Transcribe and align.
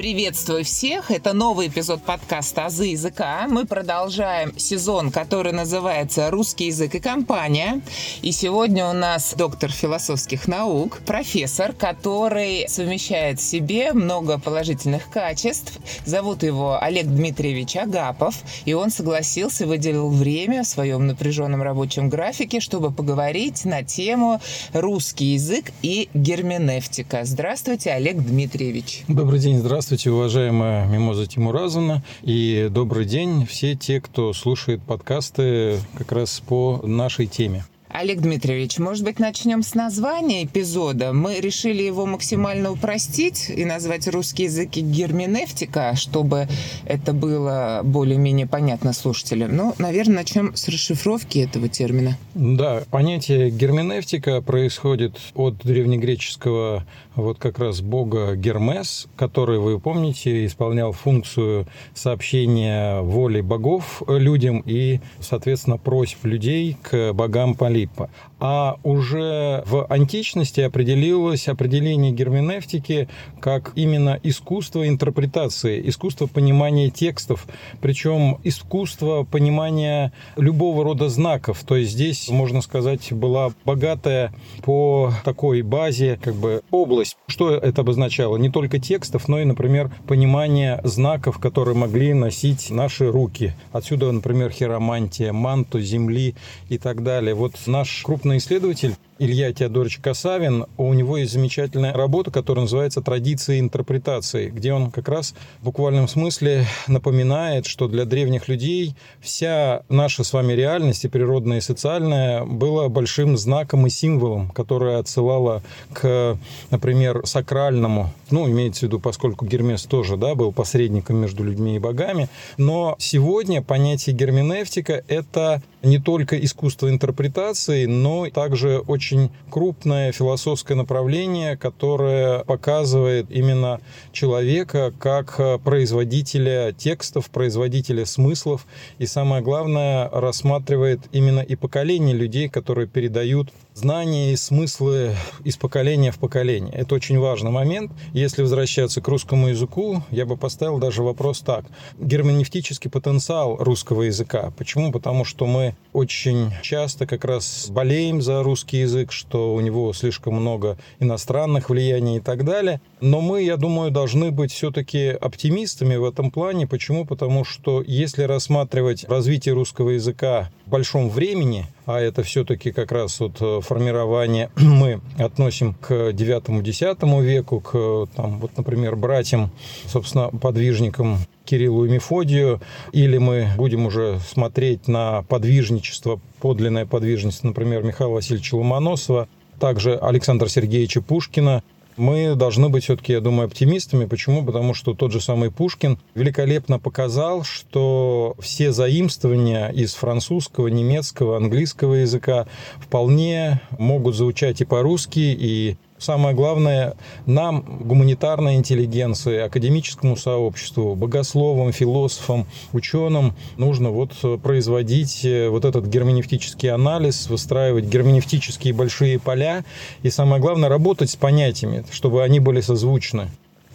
Приветствую 0.00 0.64
всех! 0.64 1.10
Это 1.10 1.34
новый 1.34 1.68
эпизод 1.68 2.02
подкаста 2.02 2.64
«Азы 2.64 2.86
языка». 2.86 3.46
Мы 3.50 3.66
продолжаем 3.66 4.58
сезон, 4.58 5.10
который 5.10 5.52
называется 5.52 6.30
«Русский 6.30 6.68
язык 6.68 6.94
и 6.94 7.00
компания». 7.00 7.82
И 8.22 8.32
сегодня 8.32 8.88
у 8.88 8.94
нас 8.94 9.34
доктор 9.36 9.70
философских 9.70 10.48
наук, 10.48 11.00
профессор, 11.04 11.74
который 11.74 12.66
совмещает 12.66 13.40
в 13.40 13.42
себе 13.42 13.92
много 13.92 14.38
положительных 14.38 15.10
качеств. 15.10 15.78
Зовут 16.06 16.44
его 16.44 16.82
Олег 16.82 17.04
Дмитриевич 17.04 17.76
Агапов. 17.76 18.36
И 18.64 18.72
он 18.72 18.90
согласился, 18.90 19.66
выделил 19.66 20.08
время 20.08 20.62
в 20.62 20.66
своем 20.66 21.08
напряженном 21.08 21.60
рабочем 21.60 22.08
графике, 22.08 22.60
чтобы 22.60 22.90
поговорить 22.90 23.66
на 23.66 23.82
тему 23.82 24.40
«Русский 24.72 25.34
язык 25.34 25.72
и 25.82 26.08
герменевтика». 26.14 27.26
Здравствуйте, 27.26 27.90
Олег 27.90 28.16
Дмитриевич. 28.16 29.02
Добрый 29.06 29.40
день, 29.40 29.58
здравствуйте. 29.58 29.89
Здравствуйте, 29.90 30.14
уважаемая 30.14 30.86
Мимоза 30.86 31.26
Тимуразовна, 31.26 32.04
и 32.22 32.68
добрый 32.70 33.04
день 33.06 33.44
все 33.44 33.74
те, 33.74 34.00
кто 34.00 34.32
слушает 34.32 34.80
подкасты 34.80 35.80
как 35.96 36.12
раз 36.12 36.38
по 36.46 36.80
нашей 36.84 37.26
теме. 37.26 37.64
Олег 37.92 38.20
Дмитриевич, 38.20 38.78
может 38.78 39.04
быть, 39.04 39.18
начнем 39.18 39.62
с 39.62 39.74
названия 39.74 40.44
эпизода. 40.44 41.12
Мы 41.12 41.40
решили 41.40 41.82
его 41.82 42.06
максимально 42.06 42.70
упростить 42.70 43.50
и 43.50 43.64
назвать 43.64 44.06
русский 44.06 44.44
язык 44.44 44.70
герменевтика, 44.70 45.96
чтобы 45.96 46.46
это 46.86 47.12
было 47.12 47.80
более-менее 47.82 48.46
понятно 48.46 48.92
слушателям. 48.92 49.56
Ну, 49.56 49.74
наверное, 49.78 50.16
начнем 50.16 50.54
с 50.54 50.68
расшифровки 50.68 51.40
этого 51.40 51.68
термина. 51.68 52.16
Да, 52.34 52.84
понятие 52.90 53.50
герменевтика 53.50 54.40
происходит 54.40 55.18
от 55.34 55.58
древнегреческого 55.58 56.86
вот 57.16 57.38
как 57.38 57.58
раз 57.58 57.80
бога 57.80 58.36
Гермес, 58.36 59.08
который, 59.16 59.58
вы 59.58 59.80
помните, 59.80 60.46
исполнял 60.46 60.92
функцию 60.92 61.66
сообщения 61.94 63.00
воли 63.00 63.40
богов 63.40 64.02
людям 64.06 64.62
и, 64.64 65.00
соответственно, 65.20 65.76
просьб 65.76 66.24
людей 66.24 66.76
к 66.82 67.12
богам 67.12 67.54
Поли 67.54 67.79
Филиппа. 67.80 68.10
А 68.38 68.76
уже 68.84 69.62
в 69.66 69.86
античности 69.88 70.60
определилось 70.60 71.48
определение 71.48 72.12
герменевтики 72.12 73.08
как 73.40 73.72
именно 73.74 74.18
искусство 74.22 74.88
интерпретации, 74.88 75.86
искусство 75.88 76.26
понимания 76.26 76.90
текстов, 76.90 77.46
причем 77.80 78.38
искусство 78.44 79.24
понимания 79.24 80.12
любого 80.36 80.84
рода 80.84 81.08
знаков. 81.08 81.62
То 81.66 81.76
есть 81.76 81.92
здесь, 81.92 82.28
можно 82.30 82.62
сказать, 82.62 83.12
была 83.12 83.50
богатая 83.64 84.32
по 84.62 85.12
такой 85.24 85.62
базе 85.62 86.18
как 86.22 86.34
бы 86.34 86.62
область. 86.70 87.16
Что 87.26 87.54
это 87.54 87.82
обозначало? 87.82 88.36
Не 88.36 88.50
только 88.50 88.78
текстов, 88.78 89.28
но 89.28 89.40
и, 89.40 89.44
например, 89.44 89.90
понимание 90.06 90.80
знаков, 90.84 91.38
которые 91.38 91.76
могли 91.76 92.14
носить 92.14 92.70
наши 92.70 93.10
руки. 93.10 93.52
Отсюда, 93.72 94.10
например, 94.12 94.50
хиромантия, 94.50 95.32
манту 95.32 95.80
земли 95.80 96.34
и 96.68 96.78
так 96.78 97.02
далее. 97.02 97.34
Вот 97.34 97.56
наш 97.70 98.02
крупный 98.02 98.38
исследователь 98.38 98.96
Илья 99.20 99.52
Теодорович 99.52 99.98
Касавин, 99.98 100.64
у 100.78 100.94
него 100.94 101.18
есть 101.18 101.32
замечательная 101.32 101.92
работа, 101.92 102.30
которая 102.30 102.62
называется 102.62 103.02
«Традиции 103.02 103.60
интерпретации», 103.60 104.48
где 104.48 104.72
он 104.72 104.90
как 104.90 105.08
раз 105.10 105.34
в 105.60 105.64
буквальном 105.64 106.08
смысле 106.08 106.64
напоминает, 106.86 107.66
что 107.66 107.86
для 107.86 108.06
древних 108.06 108.48
людей 108.48 108.96
вся 109.20 109.82
наша 109.90 110.24
с 110.24 110.32
вами 110.32 110.54
реальность, 110.54 111.04
и 111.04 111.08
природная, 111.08 111.58
и 111.58 111.60
социальная, 111.60 112.46
была 112.46 112.88
большим 112.88 113.36
знаком 113.36 113.86
и 113.86 113.90
символом, 113.90 114.48
которое 114.52 114.98
отсылало 114.98 115.62
к, 115.92 116.38
например, 116.70 117.20
сакральному, 117.26 118.14
ну, 118.30 118.48
имеется 118.48 118.80
в 118.80 118.82
виду, 118.84 119.00
поскольку 119.00 119.44
Гермес 119.44 119.82
тоже 119.82 120.16
да, 120.16 120.34
был 120.34 120.50
посредником 120.50 121.16
между 121.16 121.44
людьми 121.44 121.76
и 121.76 121.78
богами, 121.78 122.30
но 122.56 122.96
сегодня 122.98 123.60
понятие 123.60 124.16
герменевтика– 124.16 125.04
это 125.08 125.62
не 125.82 125.98
только 125.98 126.38
искусство 126.38 126.88
интерпретации, 126.88 127.59
но 127.68 128.28
также 128.30 128.78
очень 128.78 129.10
очень 129.10 129.30
крупное 129.50 130.12
философское 130.12 130.74
направление, 130.74 131.56
которое 131.56 132.44
показывает 132.44 133.26
именно 133.30 133.80
человека 134.12 134.92
как 134.98 135.34
э, 135.38 135.58
производителя 135.58 136.72
текстов, 136.72 137.30
производителя 137.30 138.04
смыслов, 138.06 138.66
и 138.98 139.06
самое 139.06 139.42
главное, 139.42 140.08
рассматривает 140.10 141.00
именно 141.12 141.40
и 141.40 141.56
поколение 141.56 142.14
людей, 142.14 142.48
которые 142.48 142.86
передают 142.86 143.50
знания 143.74 144.32
и 144.32 144.36
смыслы 144.36 145.14
из 145.44 145.56
поколения 145.56 146.12
в 146.12 146.18
поколение. 146.18 146.72
Это 146.74 146.94
очень 146.94 147.18
важный 147.18 147.50
момент. 147.50 147.92
Если 148.12 148.42
возвращаться 148.42 149.00
к 149.00 149.08
русскому 149.08 149.48
языку, 149.48 150.02
я 150.10 150.26
бы 150.26 150.36
поставил 150.36 150.78
даже 150.78 151.02
вопрос 151.02 151.40
так. 151.40 151.64
Герменевтический 151.98 152.90
потенциал 152.90 153.56
русского 153.56 154.02
языка. 154.02 154.52
Почему? 154.56 154.92
Потому 154.92 155.24
что 155.24 155.46
мы 155.46 155.74
очень 155.92 156.52
часто 156.62 157.06
как 157.06 157.24
раз 157.24 157.46
болеем 157.70 158.22
за 158.22 158.42
русский 158.42 158.78
язык, 158.78 159.12
что 159.12 159.54
у 159.54 159.60
него 159.60 159.92
слишком 159.92 160.34
много 160.34 160.78
иностранных 160.98 161.70
влияний 161.70 162.16
и 162.16 162.20
так 162.20 162.44
далее. 162.44 162.80
Но 163.00 163.20
мы, 163.20 163.42
я 163.42 163.56
думаю, 163.56 163.90
должны 163.90 164.30
быть 164.30 164.52
все-таки 164.52 165.08
оптимистами 165.08 165.96
в 165.96 166.04
этом 166.04 166.30
плане. 166.30 166.66
Почему? 166.66 167.04
Потому 167.04 167.44
что 167.44 167.82
если 167.86 168.24
рассматривать 168.24 169.04
развитие 169.08 169.54
русского 169.54 169.90
языка 169.90 170.50
в 170.66 170.70
большом 170.70 171.08
времени, 171.08 171.66
а 171.86 172.00
это 172.00 172.22
все-таки 172.22 172.72
как 172.72 172.92
раз 172.92 173.18
вот 173.20 173.36
э, 173.40 173.60
формирование 173.62 174.50
мы 174.56 175.00
относим 175.18 175.74
к 175.74 176.10
9-10 176.10 177.22
веку, 177.22 177.60
к, 177.60 178.06
там, 178.14 178.38
вот, 178.40 178.56
например, 178.56 178.96
братьям, 178.96 179.50
собственно, 179.86 180.28
подвижникам 180.28 181.18
Кириллу 181.50 181.84
и 181.84 181.90
Мефодию, 181.90 182.60
или 182.92 183.18
мы 183.18 183.48
будем 183.56 183.86
уже 183.86 184.20
смотреть 184.20 184.86
на 184.86 185.22
подвижничество, 185.22 186.20
подлинное 186.40 186.86
подвижничество, 186.86 187.48
например, 187.48 187.82
Михаила 187.82 188.12
Васильевича 188.12 188.54
Ломоносова, 188.54 189.28
также 189.58 189.96
Александра 189.96 190.46
Сергеевича 190.46 191.02
Пушкина, 191.02 191.64
мы 191.96 192.34
должны 192.34 192.68
быть 192.68 192.84
все-таки, 192.84 193.12
я 193.12 193.20
думаю, 193.20 193.46
оптимистами. 193.46 194.06
Почему? 194.06 194.44
Потому 194.44 194.74
что 194.74 194.94
тот 194.94 195.12
же 195.12 195.20
самый 195.20 195.50
Пушкин 195.50 195.98
великолепно 196.14 196.78
показал, 196.78 197.42
что 197.42 198.36
все 198.38 198.72
заимствования 198.72 199.68
из 199.68 199.94
французского, 199.94 200.68
немецкого, 200.68 201.36
английского 201.36 201.94
языка 201.94 202.46
вполне 202.78 203.60
могут 203.78 204.14
звучать 204.14 204.60
и 204.60 204.64
по-русски, 204.64 205.18
и 205.18 205.76
Самое 206.00 206.34
главное, 206.34 206.94
нам, 207.26 207.60
гуманитарной 207.60 208.54
интеллигенции, 208.54 209.38
академическому 209.40 210.16
сообществу, 210.16 210.94
богословам, 210.94 211.72
философам, 211.72 212.46
ученым, 212.72 213.34
нужно 213.58 213.90
вот 213.90 214.12
производить 214.42 215.26
э, 215.26 215.50
вот 215.50 215.66
этот 215.66 215.84
герменевтический 215.86 216.70
анализ, 216.70 217.28
выстраивать 217.28 217.84
герменевтические 217.84 218.72
большие 218.72 219.18
поля 219.18 219.62
и, 220.02 220.08
самое 220.08 220.40
главное, 220.40 220.70
работать 220.70 221.10
с 221.10 221.16
понятиями, 221.16 221.84
чтобы 221.90 222.24
они 222.24 222.40
были 222.40 222.62
созвучны. 222.62 223.28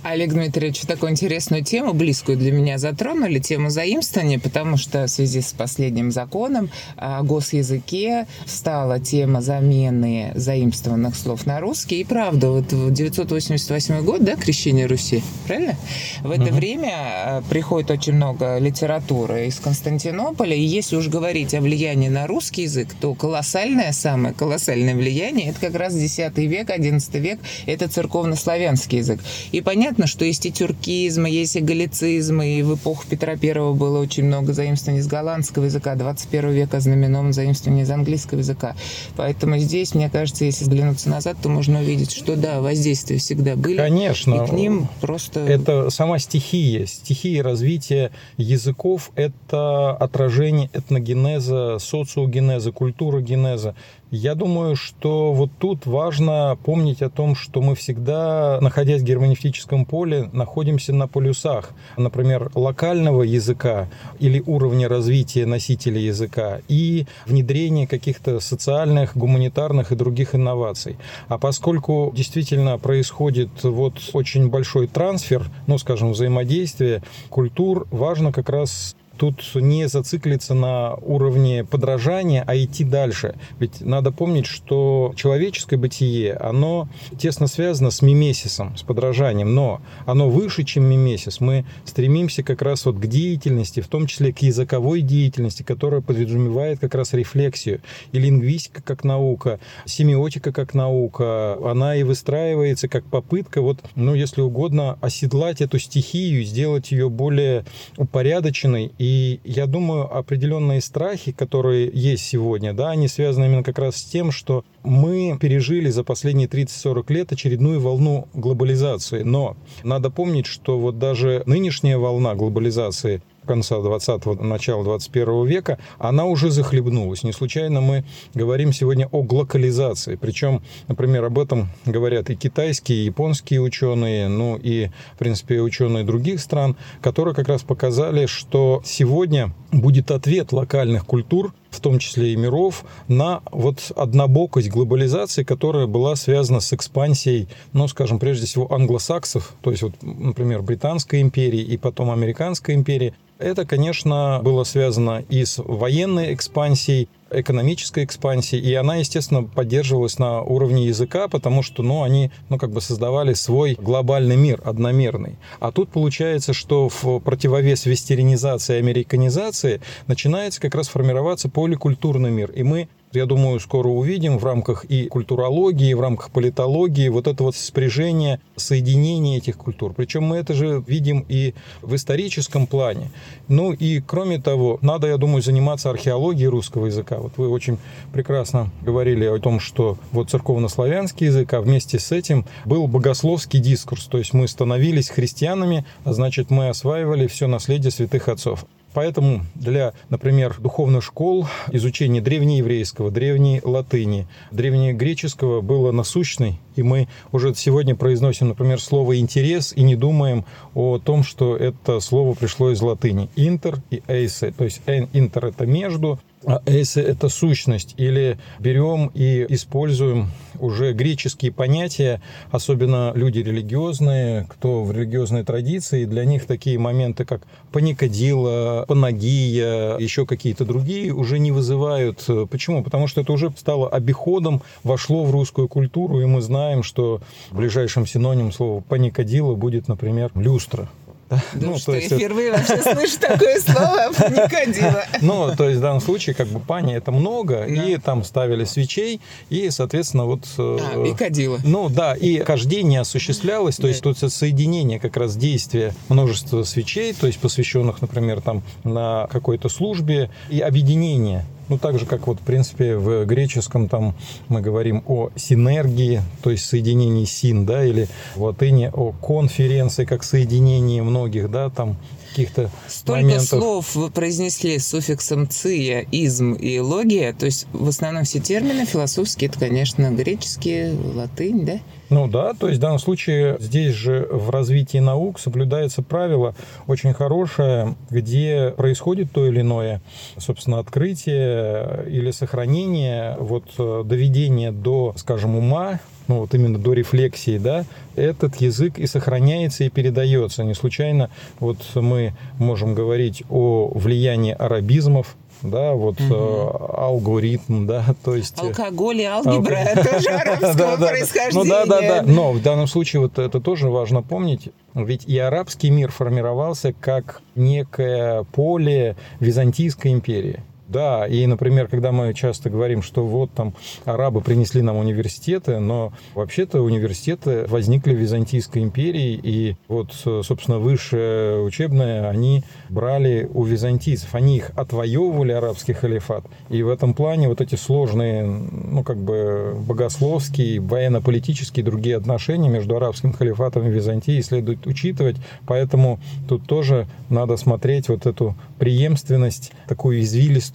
Олег 0.06 0.34
Дмитриевич, 0.34 0.82
такую 0.82 1.14
интересную 1.14 1.64
тему, 1.64 1.94
близкую 1.94 2.38
для 2.38 2.52
меня, 2.52 2.78
затронули, 2.78 3.40
тему 3.40 3.72
заимствования, 3.72 4.38
потому 4.38 4.78
что 4.78 5.06
в 5.06 5.10
связи 5.10 5.42
с 5.42 5.52
последним 5.52 6.12
законом 6.12 6.70
о 6.96 7.24
госязыке 7.24 8.28
стала 8.46 9.00
тема 9.00 9.42
замены 9.42 10.32
заимствованных 10.36 11.16
слов 11.16 11.48
на 11.48 11.60
русский. 11.60 12.02
И 12.02 12.04
правда, 12.04 12.52
вот 12.52 12.72
в 12.72 12.94
988 12.94 14.06
год, 14.06 14.24
да, 14.24 14.36
крещение 14.36 14.86
Руси, 14.86 15.24
правильно? 15.48 15.76
В 16.22 16.30
это 16.30 16.44
угу. 16.44 16.54
время 16.54 16.94
э, 16.94 17.42
приходит 17.50 17.90
очень 17.90 18.14
много 18.14 18.60
литературы 18.60 19.48
из 19.48 19.60
Константинополя, 19.60 20.56
и 20.56 20.62
если 20.62 20.98
уж 20.98 21.08
говорить 21.08 21.56
о 21.56 21.62
влиянии 21.62 22.10
на 22.10 22.28
русский 22.28 22.62
язык, 22.62 22.90
то 23.02 23.16
колоссальное, 23.16 23.92
самое 23.92 24.36
колоссальное 24.36 24.94
влияние, 24.94 25.50
это 25.50 25.60
как 25.60 25.74
раз 25.74 25.96
X 25.96 26.20
век, 26.36 26.70
XI 26.70 27.20
век, 27.20 27.40
это 27.66 27.88
церковно-славянский 27.88 29.00
язык. 29.00 29.20
И 29.52 29.62
понятно, 29.62 29.95
понятно, 29.96 30.08
что 30.08 30.26
есть 30.26 30.46
и 30.46 30.52
тюркизм, 30.52 31.26
есть 31.26 31.56
и 31.56 31.62
галлицизм, 31.62 32.42
и 32.42 32.62
в 32.64 32.76
эпоху 32.76 33.06
Петра 33.10 33.38
Первого 33.38 33.74
было 33.74 34.00
очень 34.00 34.26
много 34.26 34.52
заимствований 34.52 35.00
из 35.00 35.08
голландского 35.08 35.66
языка, 35.66 35.96
21 35.96 36.50
века 36.52 36.82
знаменован 36.82 37.32
заимствование 37.32 37.86
из 37.86 37.92
английского 37.92 38.40
языка. 38.40 38.76
Поэтому 39.16 39.58
здесь, 39.58 39.96
мне 39.96 40.10
кажется, 40.10 40.44
если 40.44 40.66
взглянуться 40.66 41.10
назад, 41.10 41.38
то 41.42 41.48
можно 41.48 41.80
увидеть, 41.80 42.12
что 42.12 42.36
да, 42.36 42.60
воздействия 42.60 43.20
всегда 43.20 43.56
были. 43.56 43.78
Конечно. 43.78 44.44
И 44.44 44.48
к 44.48 44.52
ним 44.52 44.90
просто... 45.00 45.40
Это 45.40 45.90
сама 45.90 46.20
стихия. 46.20 46.86
Стихия 46.86 47.42
развития 47.42 48.12
языков– 48.36 49.12
это 49.16 49.92
отражение 49.92 50.70
этногенеза, 50.74 51.78
социогенеза, 51.80 52.74
культурогенеза. 52.74 53.76
Я 54.16 54.34
думаю, 54.34 54.78
что 54.78 55.34
вот 55.34 55.52
тут 55.60 55.86
важно 55.86 56.58
помнить 56.64 57.02
о 57.02 57.10
том, 57.10 57.36
что 57.36 57.62
мы 57.62 57.76
всегда, 57.76 58.60
находясь 58.62 59.02
в 59.02 59.04
герменевтическом 59.04 59.84
поле, 59.84 60.30
находимся 60.32 60.94
на 60.94 61.10
полюсах, 61.10 61.72
например, 61.98 62.50
локального 62.56 63.24
языка 63.24 63.90
или 64.20 64.42
уровня 64.46 64.88
развития 64.88 65.46
носителя 65.46 66.00
языка 66.00 66.62
и 66.70 67.08
внедрения 67.26 67.88
каких-то 67.88 68.40
социальных, 68.40 69.18
гуманитарных 69.18 69.92
и 69.92 69.98
других 69.98 70.34
инноваций. 70.34 70.96
А 71.28 71.38
поскольку 71.38 72.14
действительно 72.16 72.78
происходит 72.78 73.50
вот 73.64 73.96
очень 74.14 74.50
большой 74.50 74.88
трансфер, 74.88 75.44
ну, 75.68 75.78
скажем, 75.78 76.14
взаимодействие 76.14 77.04
культур, 77.30 77.86
важно 77.92 78.32
как 78.32 78.48
раз 78.48 78.96
тут 79.18 79.44
не 79.56 79.88
зациклиться 79.88 80.54
на 80.54 80.96
уровне 80.96 81.64
подражания, 81.64 82.44
а 82.46 82.56
идти 82.56 82.84
дальше. 82.84 83.36
Ведь 83.60 83.82
надо 83.82 84.12
помнить, 84.12 84.46
что 84.46 85.14
человеческое 85.16 85.78
бытие, 85.78 86.34
оно 86.34 86.88
тесно 87.18 87.48
связано 87.48 87.92
с 87.92 88.02
мимесисом, 88.02 88.76
с 88.78 88.84
подражанием, 88.84 89.54
но 89.54 89.82
оно 90.06 90.30
выше, 90.30 90.64
чем 90.64 90.84
мимесис. 90.86 91.40
Мы 91.40 91.66
стремимся 91.86 92.44
как 92.44 92.62
раз 92.62 92.86
вот 92.86 92.98
к 92.98 93.06
деятельности, 93.08 93.80
в 93.80 93.88
том 93.88 94.08
числе 94.08 94.34
к 94.34 94.40
языковой 94.40 95.02
деятельности, 95.02 95.64
которая 95.64 96.02
подразумевает 96.02 96.80
как 96.80 96.96
раз 96.96 97.14
рефлексию. 97.14 97.82
И 98.12 98.20
лингвистика 98.20 98.82
как 98.82 99.04
наука, 99.04 99.60
семиотика 99.86 100.52
как 100.52 100.74
наука, 100.74 101.58
она 101.64 101.96
и 101.96 102.04
выстраивается 102.04 102.88
как 102.88 103.06
попытка, 103.06 103.62
вот, 103.62 103.80
ну, 103.96 104.14
если 104.14 104.42
угодно, 104.42 104.98
оседлать 105.02 105.62
эту 105.62 105.80
стихию, 105.80 106.44
сделать 106.44 106.92
ее 106.92 107.10
более 107.10 107.66
упорядоченной 107.98 108.92
и 108.98 109.05
я 109.44 109.68
думаю, 109.68 110.16
определенные 110.16 110.82
страхи, 110.82 111.32
которые 111.32 111.90
есть 111.94 112.26
сегодня, 112.26 112.74
да, 112.74 112.92
они 112.92 113.08
связаны 113.08 113.46
именно 113.46 113.64
как 113.64 113.80
раз 113.80 113.98
с 113.98 114.06
тем, 114.06 114.32
что 114.32 114.64
мы 114.84 115.38
пережили 115.40 115.90
за 115.90 116.04
последние 116.04 116.48
30-40 116.48 117.14
лет 117.14 117.32
очередную 117.32 117.80
волну 117.80 118.28
глобализации. 118.34 119.24
Но 119.24 119.58
надо 119.84 120.10
помнить, 120.10 120.46
что 120.46 120.80
вот 120.80 121.00
даже 121.00 121.44
нынешняя 121.46 121.98
волна 121.98 122.36
глобализации 122.36 123.22
конца 123.46 123.76
20-го, 123.76 124.44
начала 124.44 124.84
21 124.84 125.46
века, 125.46 125.78
она 125.98 126.26
уже 126.26 126.52
захлебнулась. 126.52 127.24
Не 127.24 127.32
случайно 127.32 127.82
мы 127.82 128.04
говорим 128.34 128.74
сегодня 128.74 129.08
о 129.12 129.24
глокализации. 129.24 130.16
Причем, 130.16 130.62
например, 130.88 131.24
об 131.26 131.40
этом 131.40 131.70
говорят 131.86 132.30
и 132.30 132.36
китайские, 132.36 133.00
и 133.00 133.06
японские 133.06 133.62
ученые, 133.62 134.28
ну 134.28 134.58
и, 134.62 134.90
в 135.16 135.18
принципе, 135.18 135.62
ученые 135.62 136.04
других 136.04 136.40
стран, 136.40 136.76
которые 137.02 137.34
как 137.34 137.48
раз 137.48 137.64
показали, 137.64 138.26
что 138.26 138.82
сегодня 138.86 139.54
будет 139.72 140.12
ответ 140.12 140.52
локальных 140.52 141.06
культур 141.06 141.54
в 141.76 141.80
том 141.80 142.00
числе 142.00 142.34
и 142.34 142.36
миров, 142.36 142.86
на 143.08 143.42
вот 143.52 143.92
однобокость 143.96 144.70
глобализации, 144.70 145.44
которая 145.44 145.88
была 145.88 146.16
связана 146.16 146.60
с 146.60 146.74
экспансией, 146.74 147.48
ну, 147.74 147.88
скажем, 147.88 148.20
прежде 148.20 148.48
всего 148.48 148.72
англосаксов, 148.74 149.54
то 149.62 149.72
есть 149.72 149.84
вот, 149.84 149.94
например, 150.02 150.62
Британской 150.62 151.22
империи 151.22 151.62
и 151.62 151.78
потом 151.78 152.12
Американской 152.12 152.76
империи, 152.76 153.14
это, 153.38 153.66
конечно, 153.66 154.40
было 154.44 154.64
связано 154.64 155.24
и 155.28 155.44
с 155.44 155.62
военной 155.62 156.34
экспансией, 156.34 157.10
экономической 157.32 158.04
экспансией, 158.04 158.64
и 158.64 158.74
она, 158.74 158.98
естественно, 158.98 159.44
поддерживалась 159.44 160.20
на 160.20 160.42
уровне 160.42 160.88
языка, 160.88 161.28
потому 161.28 161.64
что, 161.64 161.84
ну, 161.84 162.04
они, 162.04 162.32
ну, 162.50 162.58
как 162.58 162.72
бы 162.72 162.82
создавали 162.82 163.34
свой 163.34 163.76
глобальный 163.80 164.36
мир, 164.36 164.62
одномерный. 164.64 165.38
А 165.60 165.72
тут 165.72 165.90
получается, 165.90 166.54
что 166.54 166.90
в 166.90 167.20
противовес 167.20 167.86
вестеринизации 167.86 168.76
и 168.76 168.80
американизации 168.80 169.82
начинается 170.08 170.62
как 170.62 170.76
раз 170.76 170.88
формироваться 170.88 171.50
поликультурный 171.50 172.32
мир, 172.32 172.52
и 172.52 172.64
мы 172.64 172.90
я 173.16 173.26
думаю, 173.26 173.60
скоро 173.60 173.88
увидим 173.88 174.38
в 174.38 174.46
рамках 174.46 174.86
и 174.86 175.08
культурологии, 175.08 175.90
и 175.90 175.94
в 175.94 176.02
рамках 176.02 176.32
политологии 176.32 177.10
вот 177.10 177.28
это 177.28 177.44
вот 177.44 177.56
спряжение, 177.56 178.40
соединение 178.56 179.38
этих 179.38 179.58
культур. 179.58 179.94
Причем 179.94 180.24
мы 180.24 180.38
это 180.38 180.54
же 180.54 180.84
видим 180.88 181.26
и 181.28 181.54
в 181.82 181.96
историческом 181.96 182.68
плане. 182.68 183.12
Ну 183.48 183.74
и 183.74 184.02
кроме 184.02 184.40
того, 184.40 184.80
надо, 184.82 185.08
я 185.08 185.18
думаю, 185.18 185.42
заниматься 185.42 185.90
археологией 185.90 186.48
русского 186.48 186.88
языка. 186.88 187.18
Вот 187.18 187.34
вы 187.38 187.50
очень 187.50 187.78
прекрасно 188.14 188.72
говорили 188.82 189.26
о 189.26 189.40
том, 189.40 189.60
что 189.60 189.98
вот 190.12 190.30
церковнославянский 190.30 191.28
язык, 191.28 191.54
а 191.54 191.62
вместе 191.62 192.00
с 192.00 192.12
этим 192.12 192.46
был 192.66 192.88
богословский 192.88 193.60
дискурс. 193.60 194.06
То 194.06 194.18
есть 194.18 194.34
мы 194.34 194.48
становились 194.48 195.10
христианами, 195.10 195.86
а 196.04 196.14
значит 196.14 196.50
мы 196.50 196.70
осваивали 196.70 197.28
все 197.28 197.48
наследие 197.48 197.92
святых 197.92 198.30
отцов. 198.30 198.66
Поэтому 198.96 199.42
для, 199.56 199.94
например, 200.10 200.56
духовных 200.58 201.04
школ 201.04 201.46
изучение 201.70 202.22
древнееврейского, 202.22 203.12
древней 203.12 203.60
латыни, 203.62 204.26
древнегреческого 204.52 205.60
было 205.60 205.92
насущной, 205.92 206.62
и 206.78 206.82
мы 206.82 207.10
уже 207.34 207.54
сегодня 207.56 207.94
произносим, 207.96 208.48
например, 208.48 208.80
слово 208.80 209.20
«интерес» 209.20 209.74
и 209.76 209.84
не 209.84 209.98
думаем 209.98 210.46
о 210.74 210.98
том, 210.98 211.26
что 211.26 211.58
это 211.58 212.00
слово 212.00 212.36
пришло 212.36 212.72
из 212.72 212.82
латыни. 212.82 213.30
«Интер» 213.36 213.84
и 213.90 214.02
«эйсе», 214.08 214.52
то 214.52 214.64
есть 214.64 214.82
«интер»— 214.88 215.46
это 215.48 215.66
«между», 215.66 216.18
а 216.48 216.62
если 216.66 217.04
это 217.04 217.30
сущность, 217.30 217.94
или 217.98 218.38
берем 218.60 219.12
и 219.14 219.46
используем 219.50 220.30
уже 220.60 220.94
греческие 220.94 221.52
понятия, 221.52 222.22
особенно 222.52 223.12
люди 223.16 223.40
религиозные, 223.40 224.46
кто 224.50 224.84
в 224.84 224.92
религиозной 224.92 225.44
традиции, 225.44 226.06
для 226.06 226.26
них 226.26 226.46
такие 226.46 226.80
моменты, 226.80 227.26
как 227.26 227.42
паникодила, 227.72 228.86
панагия, 228.88 229.98
еще 229.98 230.26
какие-то 230.26 230.66
другие, 230.66 231.14
уже 231.14 231.40
не 231.40 231.52
вызывают. 231.52 232.26
Почему? 232.50 232.84
Потому 232.84 233.08
что 233.08 233.22
это 233.22 233.34
уже 233.34 233.52
стало 233.58 233.90
обиходом, 233.90 234.62
вошло 234.84 235.24
в 235.24 235.32
русскую 235.32 235.68
культуру, 235.68 236.22
и 236.22 236.26
мы 236.26 236.42
знаем, 236.42 236.84
что 236.84 237.22
ближайшим 237.52 238.06
синонимом 238.06 238.52
слова 238.52 238.82
паникодила 238.82 239.56
будет, 239.56 239.88
например, 239.88 240.32
люстра. 240.36 240.90
Да, 241.30 241.42
ну, 241.54 241.78
что, 241.78 241.94
то 241.94 241.98
есть, 241.98 242.12
я 242.12 242.18
впервые 242.18 242.52
вообще 242.52 242.82
слышу 242.82 243.20
такое 243.20 243.60
слово 243.60 244.12
«паникодила». 244.16 245.06
Ну, 245.22 245.56
то 245.56 245.68
есть 245.68 245.80
в 245.80 245.82
данном 245.82 246.02
случае 246.02 246.36
как 246.36 246.48
бы 246.48 246.60
пани 246.60 246.96
это 246.96 247.12
много, 247.12 247.64
и 247.64 247.98
там 247.98 248.24
ставили 248.24 248.64
свечей, 248.64 249.22
и, 249.50 249.70
соответственно, 249.72 250.26
вот... 250.26 250.42
А, 250.58 251.04
и 251.04 251.16
кадила. 251.16 251.60
Ну, 251.64 251.90
да, 251.90 252.14
и 252.14 252.40
хождение 252.40 253.02
осуществлялось, 253.02 253.78
то 253.78 253.88
есть 253.88 254.02
тут 254.02 254.20
соединение 254.20 255.00
как 255.00 255.18
раз 255.18 255.36
действия 255.36 255.94
множества 256.10 256.64
свечей, 256.64 257.14
то 257.14 257.26
есть 257.26 257.40
посвященных, 257.40 258.02
например, 258.02 258.42
там 258.42 258.62
на 258.84 259.28
какой-то 259.32 259.68
службе, 259.68 260.30
и 260.50 260.60
объединение 260.60 261.46
ну, 261.70 261.78
так 261.78 262.00
же, 262.00 262.06
как 262.06 262.28
вот, 262.28 262.40
в 262.40 262.44
принципе, 262.44 262.96
в 262.96 263.26
греческом 263.26 263.90
там 263.90 264.14
мы 264.50 264.62
говорим 264.62 265.04
о 265.08 265.30
синергии, 265.36 266.22
то 266.42 266.52
есть 266.52 266.66
соединении 266.66 267.26
син, 267.26 267.66
да, 267.66 267.84
или 267.84 268.08
в 268.36 268.44
латыни 268.44 268.90
о 268.94 269.12
конференции, 269.12 270.06
как 270.06 270.24
соединении 270.24 271.02
многих, 271.02 271.50
да, 271.50 271.70
там 271.70 271.98
каких-то 272.36 272.70
Столько 272.88 273.22
моментов. 273.22 273.48
слов 273.48 273.96
вы 273.96 274.12
произнесли 274.12 274.78
с 274.78 274.88
суффиксом 274.88 275.48
«ция», 275.48 276.06
«изм» 276.12 276.54
и 276.54 276.80
«логия», 276.80 277.34
то 277.34 277.46
есть 277.46 277.68
в 277.72 277.88
основном 277.88 278.26
все 278.26 278.40
термины 278.40 278.86
философские, 278.86 279.50
это, 279.50 279.60
конечно, 279.60 280.12
греческие, 280.12 280.94
латынь, 280.94 281.66
да? 281.66 281.80
Ну 282.10 282.28
да, 282.28 282.54
то 282.54 282.68
есть 282.68 282.80
в 282.80 282.82
данном 282.82 283.00
случае 283.00 283.58
здесь 283.60 283.94
же 283.94 284.28
в 284.30 284.50
развитии 284.50 284.98
наук 284.98 285.40
соблюдается 285.40 286.04
правило 286.04 286.56
очень 286.88 287.14
хорошее, 287.14 287.96
где 288.10 288.74
происходит 288.76 289.32
то 289.32 289.46
или 289.48 289.62
иное, 289.62 290.02
собственно, 290.38 290.80
открытие 290.80 292.06
или 292.08 292.32
сохранение, 292.32 293.38
вот 293.40 293.64
э, 293.80 294.04
доведение 294.06 294.72
до, 294.72 295.14
скажем, 295.18 295.56
ума, 295.56 296.00
ну 296.28 296.40
вот 296.40 296.54
именно 296.54 296.78
до 296.78 296.94
рефлексии, 296.94 297.58
да, 297.58 297.86
этот 298.16 298.56
язык 298.58 298.98
и 298.98 299.08
сохраняется 299.08 299.84
и 299.84 299.90
передается. 299.90 300.64
Не 300.64 300.74
случайно 300.74 301.30
вот 301.60 301.78
мы 301.96 302.34
можем 302.58 302.96
говорить 302.96 303.44
о 303.50 303.92
влиянии 303.94 304.54
арабизмов 304.54 305.36
да, 305.62 305.94
вот 305.94 306.20
угу. 306.20 306.34
э, 306.34 306.98
алгоритм, 306.98 307.86
да, 307.86 308.06
то 308.24 308.36
есть... 308.36 308.58
Э, 308.62 308.68
Алкоголь 308.68 309.22
и 309.22 309.24
алгебра– 309.26 309.80
тоже 309.96 310.30
арабского 310.30 310.98
происхождения. 310.98 311.64
Ну 311.64 311.70
да, 311.70 311.86
да, 311.86 312.02
да, 312.02 312.22
но 312.22 312.52
в 312.52 312.62
данном 312.62 312.88
случае 312.88 313.22
вот 313.22 313.40
это 313.40 313.60
тоже 313.60 313.90
важно 313.90 314.22
помнить, 314.22 314.70
ведь 314.94 315.26
и 315.26 315.38
арабский 315.38 315.90
мир 315.90 316.12
формировался 316.12 316.94
как 316.94 317.42
некое 317.56 318.44
поле 318.52 319.16
Византийской 319.40 320.12
империи. 320.12 320.62
Да, 320.88 321.26
и, 321.26 321.46
например, 321.48 321.88
когда 321.88 322.12
мы 322.12 322.34
часто 322.34 322.70
говорим, 322.70 323.02
что 323.02 323.26
вот 323.26 323.52
там 323.52 323.74
арабы 324.06 324.42
принесли 324.42 324.82
нам 324.82 324.98
университеты, 324.98 325.80
но 325.80 326.14
вообще-то 326.36 326.82
университеты 326.82 327.66
возникли 327.68 328.14
в 328.14 328.20
Византийской 328.20 328.84
империи, 328.84 329.40
и 329.42 329.76
вот, 329.88 330.14
собственно, 330.14 330.78
высшее 330.78 331.64
учебное 331.64 332.30
они 332.30 332.64
брали 332.90 333.50
у 333.54 333.64
византийцев. 333.64 334.36
Они 334.36 334.58
их 334.58 334.72
отвоевывали, 334.76 335.54
арабский 335.54 335.94
халифат. 335.94 336.46
И 336.70 336.84
в 336.84 336.90
этом 336.90 337.14
плане 337.14 337.48
вот 337.48 337.62
эти 337.62 337.76
сложные, 337.76 338.44
ну, 338.44 339.04
как 339.04 339.18
бы 339.18 339.76
богословские, 339.88 340.80
военно-политические 340.82 341.84
другие 341.84 342.18
отношения 342.18 342.70
между 342.70 342.96
арабским 342.96 343.34
халифатом 343.34 343.88
и 343.88 343.90
Византией 343.90 344.44
следует 344.44 344.86
учитывать. 344.86 345.38
Поэтому 345.66 346.20
тут 346.48 346.68
тоже 346.68 347.08
надо 347.30 347.58
смотреть 347.58 348.10
вот 348.10 348.26
эту 348.26 348.56
преемственность, 348.78 349.72
такую 349.88 350.22
извилистую 350.22 350.75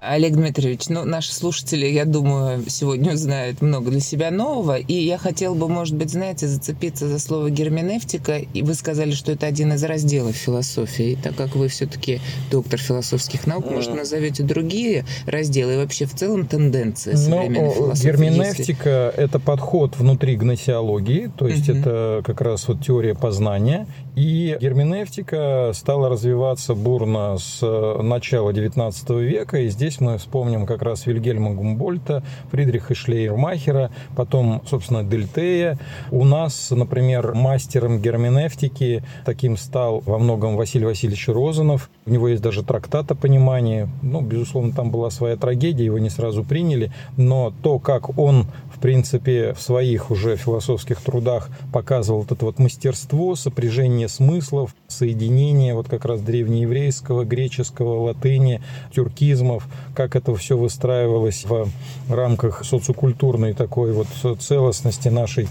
Олег 0.00 0.34
Дмитриевич, 0.34 0.88
ну, 0.90 1.04
наши 1.04 1.34
слушатели, 1.34 1.84
я 1.84 2.04
думаю, 2.04 2.62
сегодня 2.68 3.14
узнают 3.14 3.60
много 3.62 3.90
для 3.90 3.98
себя 3.98 4.30
нового, 4.30 4.76
и 4.76 4.92
я 4.92 5.18
хотел 5.18 5.56
бы, 5.56 5.68
может 5.68 5.96
быть, 5.96 6.10
знаете, 6.10 6.46
зацепиться 6.46 7.08
за 7.08 7.18
слово 7.18 7.50
герменевтика, 7.50 8.38
и 8.38 8.62
вы 8.62 8.74
сказали, 8.74 9.10
что 9.10 9.32
это 9.32 9.46
один 9.46 9.72
из 9.72 9.82
разделов 9.82 10.36
философии, 10.36 11.12
и 11.12 11.16
так 11.16 11.34
как 11.34 11.56
вы 11.56 11.66
все-таки 11.66 12.20
доктор 12.48 12.78
философских 12.78 13.48
наук, 13.48 13.68
может, 13.68 13.92
назовете 13.92 14.44
другие 14.44 15.04
разделы 15.26 15.74
и 15.74 15.76
вообще 15.78 16.06
в 16.06 16.14
целом 16.14 16.46
тенденции 16.46 17.12
ну, 17.12 17.18
современной 17.18 17.66
ну, 17.66 17.74
философии? 17.74 18.06
Герменевтика 18.06 19.06
если...– 19.06 19.24
это 19.24 19.40
подход 19.40 19.96
внутри 19.96 20.36
гносеологии, 20.36 21.28
то 21.36 21.48
есть 21.48 21.68
угу. 21.68 21.78
это 21.78 22.22
как 22.24 22.40
раз 22.40 22.68
вот 22.68 22.84
теория 22.86 23.16
познания, 23.16 23.88
и 24.14 24.56
герменевтика 24.60 25.72
стала 25.74 26.08
развиваться 26.08 26.74
бурно 26.74 27.36
с 27.38 27.60
начала 28.00 28.50
XIX 28.50 29.24
века, 29.24 29.58
и 29.58 29.68
здесь 29.68 29.87
здесь 29.88 30.02
мы 30.02 30.18
вспомним 30.18 30.66
как 30.66 30.82
раз 30.82 31.06
Вильгельма 31.06 31.54
Гумбольта, 31.54 32.22
Фридриха 32.50 32.94
Шлейермахера, 32.94 33.90
потом, 34.14 34.60
собственно, 34.66 35.02
Дельтея. 35.02 35.78
У 36.10 36.24
нас, 36.24 36.70
например, 36.70 37.32
мастером 37.32 38.02
герменевтики 38.02 39.02
таким 39.24 39.56
стал 39.56 40.00
во 40.04 40.18
многом 40.18 40.56
Василий 40.56 40.84
Васильевич 40.84 41.28
Розанов. 41.28 41.88
У 42.04 42.10
него 42.10 42.28
есть 42.28 42.42
даже 42.42 42.62
трактат 42.62 43.10
о 43.12 43.14
понимании. 43.14 43.88
Ну, 44.02 44.20
безусловно, 44.20 44.74
там 44.74 44.90
была 44.90 45.08
своя 45.08 45.36
трагедия, 45.36 45.86
его 45.86 45.98
не 45.98 46.10
сразу 46.10 46.44
приняли, 46.44 46.92
но 47.16 47.54
то, 47.62 47.78
как 47.78 48.18
он 48.18 48.46
в 48.78 48.80
принципе, 48.80 49.54
в 49.54 49.60
своих 49.60 50.12
уже 50.12 50.36
философских 50.36 51.00
трудах 51.00 51.50
показывал 51.72 52.20
вот 52.20 52.30
это 52.30 52.44
вот 52.44 52.60
мастерство, 52.60 53.34
сопряжение 53.34 54.06
смыслов, 54.06 54.72
соединение 54.86 55.74
вот 55.74 55.88
как 55.88 56.04
раз 56.04 56.20
древнееврейского, 56.20 57.24
греческого, 57.24 58.04
латыни, 58.04 58.62
тюркизмов, 58.94 59.66
как 59.94 60.16
это 60.16 60.34
все 60.36 60.56
выстраивалось 60.56 61.44
в 61.44 61.68
рамках 62.08 62.64
социокультурной 62.64 63.54
такой 63.54 63.92
вот 63.92 64.06
целостности 64.40 65.08
нашей 65.08 65.48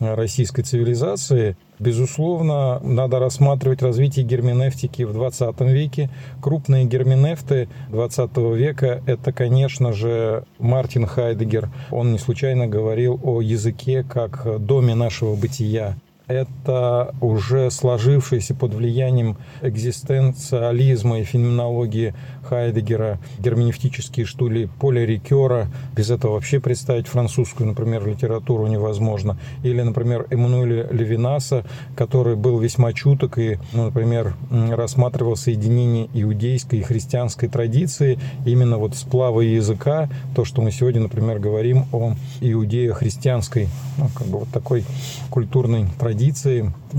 российской 0.00 0.62
цивилизации. 0.62 1.56
Безусловно, 1.78 2.80
надо 2.80 3.18
рассматривать 3.18 3.82
развитие 3.82 4.24
герменевтики 4.24 5.02
в 5.02 5.12
20 5.12 5.60
веке. 5.60 6.10
Крупные 6.40 6.86
герменевты 6.86 7.68
20 7.90 8.36
века– 8.56 9.02
это, 9.06 9.32
конечно 9.32 9.92
же, 9.92 10.44
Мартин 10.58 11.06
Хайдегер. 11.06 11.68
Он 11.90 12.12
не 12.12 12.18
случайно 12.18 12.66
говорил 12.66 13.20
о 13.22 13.40
языке 13.42 14.04
как 14.04 14.58
доме 14.64 14.94
нашего 14.94 15.36
бытия 15.36 15.96
это 16.28 17.14
уже 17.20 17.70
сложившийся 17.70 18.54
под 18.54 18.74
влиянием 18.74 19.36
экзистенциализма 19.62 21.20
и 21.20 21.24
феноменологии 21.24 22.14
Хайдегера, 22.42 23.18
герменевтические 23.38 24.26
штули 24.26 24.68
Поля 24.80 25.04
Рикера. 25.04 25.68
Без 25.94 26.10
этого 26.10 26.32
вообще 26.32 26.58
представить 26.60 27.06
французскую, 27.06 27.68
например, 27.68 28.06
литературу 28.06 28.66
невозможно. 28.66 29.38
Или, 29.62 29.82
например, 29.82 30.26
Эммануэля 30.30 30.88
Левинаса, 30.90 31.64
который 31.96 32.34
был 32.34 32.58
весьма 32.58 32.92
чуток 32.92 33.38
и, 33.38 33.58
ну, 33.72 33.86
например, 33.86 34.34
рассматривал 34.50 35.36
соединение 35.36 36.08
иудейской 36.12 36.80
и 36.80 36.82
христианской 36.82 37.48
традиции, 37.48 38.18
именно 38.44 38.78
вот 38.78 38.96
сплава 38.96 39.40
языка, 39.42 40.08
то, 40.34 40.44
что 40.44 40.60
мы 40.60 40.72
сегодня, 40.72 41.02
например, 41.02 41.38
говорим 41.38 41.86
о 41.92 42.14
иудео-христианской, 42.40 43.68
ну, 43.98 44.08
как 44.14 44.26
бы 44.26 44.40
вот 44.40 44.48
такой 44.48 44.84
культурной 45.30 45.86
традиции. 45.98 46.15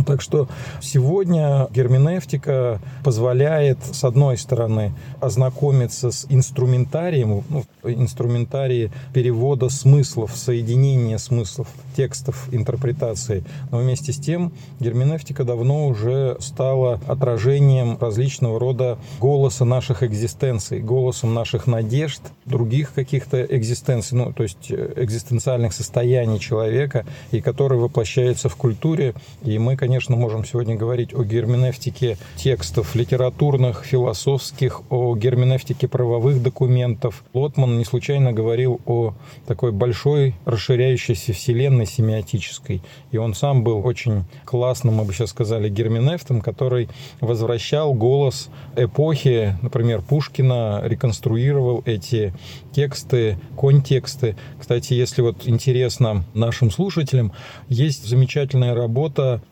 Так 0.06 0.22
что 0.22 0.48
сегодня 0.82 1.68
герменевтика 1.72 2.80
позволяет, 3.04 3.80
с 3.84 4.04
одной 4.04 4.38
стороны, 4.38 4.94
ознакомиться 5.20 6.12
с 6.12 6.26
инструментарием, 6.30 7.44
ну, 7.50 7.64
инструментарии 7.84 8.92
перевода 9.14 9.70
смыслов, 9.70 10.32
соединения 10.36 11.18
смыслов, 11.18 11.68
текстов, 11.96 12.48
интерпретации. 12.52 13.44
Но 13.72 13.80
вместе 13.80 14.14
с 14.14 14.18
тем 14.18 14.54
герменевтика 14.80 15.44
давно 15.44 15.88
уже 15.88 16.38
стала 16.40 17.00
отражением 17.08 17.98
различного 18.00 18.60
рода 18.60 18.98
голоса 19.20 19.66
наших 19.66 20.04
экзистенций, 20.04 20.80
голосом 20.80 21.34
наших 21.34 21.68
надежд, 21.68 22.22
других 22.46 22.94
каких-то 22.94 23.44
экзистенций, 23.44 24.18
ну, 24.18 24.34
то 24.34 24.44
есть 24.44 24.70
э, 24.70 24.94
экзистенциальных 24.96 25.74
состояний 25.74 26.40
человека, 26.40 27.06
и 27.32 27.42
который 27.42 27.78
воплощается 27.78 28.50
в 28.50 28.56
культуре. 28.56 29.07
И 29.44 29.58
мы, 29.60 29.76
конечно, 29.76 30.16
можем 30.16 30.46
сегодня 30.46 30.76
говорить 30.76 31.14
о 31.14 31.24
герменевтике 31.24 32.18
текстов 32.36 32.96
литературных, 32.96 33.84
философских, 33.86 34.82
о 34.90 35.16
герменевтике 35.16 35.88
правовых 35.88 36.42
документов. 36.42 37.24
Лотман 37.34 37.78
не 37.78 37.86
случайно 37.86 38.34
говорил 38.34 38.82
о 38.86 39.14
такой 39.46 39.72
большой 39.72 40.36
расширяющейся 40.46 41.34
вселенной 41.34 41.86
семиотической. 41.86 42.82
И 43.12 43.18
он 43.18 43.34
сам 43.34 43.64
был 43.64 43.86
очень 43.86 44.26
классным, 44.46 44.96
мы 44.96 45.06
бы 45.06 45.14
сейчас 45.14 45.30
сказали, 45.30 45.70
герменевтом, 45.70 46.42
который 46.42 46.90
возвращал 47.22 47.94
голос 47.94 48.50
эпохи, 48.76 49.58
например, 49.62 50.02
Пушкина, 50.02 50.82
реконструировал 50.84 51.84
эти 51.86 52.34
тексты, 52.74 53.38
контексты. 53.58 54.36
Кстати, 54.60 54.94
если 54.94 55.22
вот 55.22 55.48
интересно 55.48 56.24
нашим 56.34 56.70
слушателям, 56.72 57.34
есть 57.70 58.06
замечательная 58.06 58.76
работа 58.76 58.97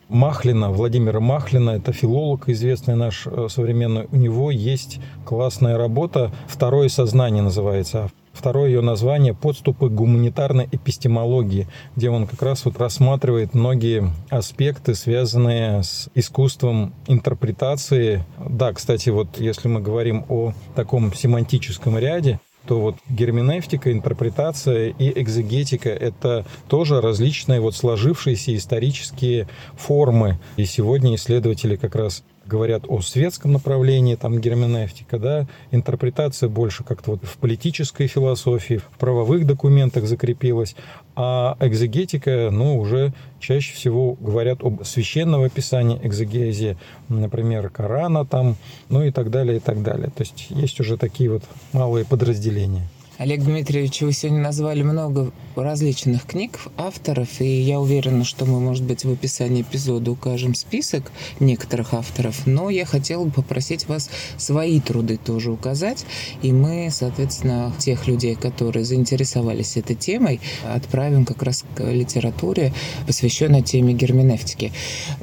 Махлина, 0.10 0.70
Владимира 0.70 1.20
Махлина, 1.20 1.72
это 1.72 1.94
филолог 1.94 2.50
известный 2.50 2.96
наш 2.96 3.28
э, 3.28 3.48
современный. 3.50 4.08
У 4.12 4.16
него 4.16 4.52
есть 4.52 5.00
классная 5.26 5.78
работа 5.78 6.32
«Второе 6.48 6.90
сознание» 6.90 7.44
называется. 7.44 8.10
Второе 8.36 8.68
ее 8.68 8.82
название 8.82 9.34
«Подступы 9.34 9.90
к 9.90 9.94
гуманитарной 9.94 10.68
эпистемологии», 10.72 11.68
где 11.96 12.10
он 12.10 12.28
как 12.28 12.42
раз 12.42 12.66
вот 12.66 12.78
рассматривает 12.78 13.54
многие 13.54 14.12
аспекты, 14.30 14.94
связанные 14.94 15.84
с 15.84 16.10
искусством 16.16 16.94
интерпретации. 17.08 18.26
Да, 18.38 18.74
кстати, 18.74 19.10
вот 19.10 19.40
если 19.40 19.70
мы 19.70 19.80
говорим 19.80 20.26
о 20.28 20.54
таком 20.76 21.14
семантическом 21.14 21.98
ряде, 21.98 22.40
то 22.66 22.80
вот 22.80 22.96
герменевтика, 23.10 23.92
интерпретация 23.92 24.90
и 24.90 25.22
экзегетика– 25.22 25.90
это 25.90 26.46
тоже 26.68 27.02
различные 27.02 27.60
вот 27.60 27.76
сложившиеся 27.76 28.56
исторические 28.56 29.48
формы. 29.78 30.40
И 30.58 30.66
сегодня 30.66 31.16
исследователи 31.16 31.76
как 31.76 31.96
раз 31.96 32.24
говорят 32.46 32.84
о 32.88 33.02
светском 33.02 33.54
направлении, 33.54 34.16
там 34.16 34.40
герменевтика, 34.40 35.18
да, 35.18 35.48
интерпретация 35.72 36.50
больше 36.50 36.84
как-то 36.84 37.12
вот 37.12 37.24
в 37.24 37.38
политической 37.38 38.08
философии, 38.08 38.78
в 38.78 38.98
правовых 38.98 39.46
документах 39.46 40.06
закрепилась, 40.06 40.76
а 41.16 41.56
экзегетика, 41.60 42.50
ну, 42.52 42.78
уже 42.78 43.14
чаще 43.40 43.74
всего 43.74 44.14
говорят 44.14 44.64
об 44.64 44.84
священном 44.84 45.44
описании 45.44 46.00
экзегезии, 46.04 46.78
например, 47.10 47.70
Корана 47.70 48.26
там, 48.26 48.56
ну 48.90 49.04
и 49.04 49.12
так 49.12 49.30
далее, 49.32 49.58
и 49.58 49.60
так 49.60 49.82
далее. 49.82 50.10
То 50.16 50.24
есть 50.24 50.48
есть 50.50 50.80
уже 50.80 50.98
такие 50.98 51.30
вот 51.30 51.44
малые 51.74 52.06
подразделения. 52.06 52.88
Олег 53.18 53.44
Дмитриевич, 53.44 54.02
вы 54.02 54.12
сегодня 54.12 54.42
назвали 54.42 54.84
много 54.84 55.32
различных 55.64 56.26
книг, 56.26 56.60
авторов, 56.78 57.42
и 57.42 57.62
я 57.62 57.80
уверена, 57.80 58.24
что 58.24 58.46
мы, 58.46 58.60
может 58.60 58.84
быть, 58.84 59.06
в 59.06 59.12
описании 59.12 59.62
эпизода 59.62 60.12
укажем 60.12 60.56
список 60.56 61.12
некоторых 61.40 61.94
авторов, 61.94 62.46
но 62.46 62.70
я 62.70 62.86
хотела 62.86 63.26
бы 63.26 63.32
попросить 63.32 63.88
вас 63.88 64.10
свои 64.38 64.80
труды 64.80 65.18
тоже 65.18 65.52
указать, 65.52 66.06
и 66.42 66.52
мы, 66.52 66.90
соответственно, 66.92 67.74
тех 67.80 68.08
людей, 68.08 68.36
которые 68.36 68.86
заинтересовались 68.86 69.78
этой 69.78 69.96
темой, 69.96 70.40
отправим 70.64 71.26
как 71.26 71.44
раз 71.44 71.64
к 71.76 71.84
литературе, 71.84 72.74
посвященной 73.08 73.62
теме 73.62 73.94
герменевтики. 73.94 74.72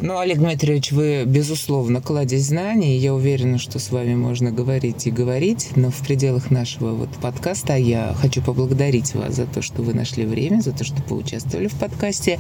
Ну, 0.01 0.19
Олег 0.19 0.39
Дмитриевич, 0.39 0.93
вы, 0.93 1.25
безусловно, 1.27 2.01
кладезь 2.01 2.47
знаний, 2.47 2.97
я 2.97 3.15
уверена, 3.15 3.59
что 3.59 3.79
с 3.79 3.91
вами 3.91 4.15
можно 4.15 4.51
говорить 4.51 5.07
и 5.07 5.11
говорить, 5.11 5.71
но 5.77 5.91
в 5.91 5.99
пределах 5.99 6.51
нашего 6.51 6.93
вот 6.93 7.11
подкаста 7.21 7.77
я 7.77 8.15
хочу 8.21 8.43
поблагодарить 8.43 9.15
вас 9.15 9.35
за 9.35 9.47
то, 9.47 9.63
что 9.63 9.83
вы 9.83 9.95
нашли 10.23 10.27
время, 10.27 10.61
за 10.61 10.73
то, 10.73 10.85
что 10.85 11.03
поучаствовали 11.03 11.69
в 11.69 11.75
подкасте. 11.75 12.39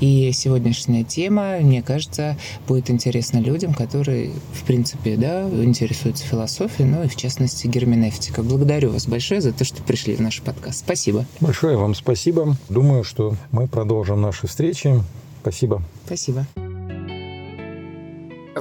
И 0.00 0.30
сегодняшняя 0.32 1.04
тема, 1.04 1.58
мне 1.60 1.82
кажется, 1.82 2.36
будет 2.68 2.90
интересна 2.90 3.38
людям, 3.38 3.74
которые, 3.74 4.30
в 4.52 4.64
принципе, 4.64 5.16
да, 5.16 5.48
интересуются 5.48 6.24
философией, 6.24 6.88
ну 6.88 7.04
и 7.04 7.08
в 7.08 7.16
частности 7.16 7.66
герменевтика. 7.66 8.42
Благодарю 8.42 8.90
вас 8.90 9.06
большое 9.06 9.40
за 9.40 9.52
то, 9.52 9.64
что 9.64 9.82
пришли 9.82 10.14
в 10.14 10.20
наш 10.20 10.40
подкаст. 10.42 10.80
Спасибо. 10.80 11.26
Большое 11.40 11.76
вам 11.76 11.94
спасибо. 11.94 12.56
Думаю, 12.68 13.04
что 13.04 13.34
мы 13.50 13.68
продолжим 13.68 14.20
наши 14.20 14.46
встречи. 14.46 15.02
Спасибо. 15.42 15.82
Спасибо. 16.06 16.46